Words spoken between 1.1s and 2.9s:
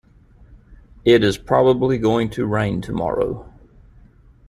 is probably going to rain